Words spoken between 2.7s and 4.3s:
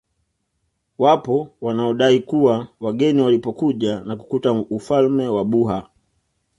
wageni walipokuja na